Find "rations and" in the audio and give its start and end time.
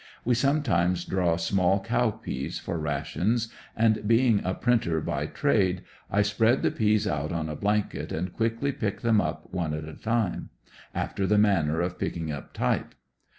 2.79-4.07